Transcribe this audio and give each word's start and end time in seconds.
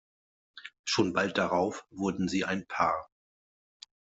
Schon 0.83 1.13
bald 1.13 1.37
darauf 1.37 1.85
wurden 1.91 2.27
sie 2.27 2.43
ein 2.43 2.65
Paar. 2.65 3.07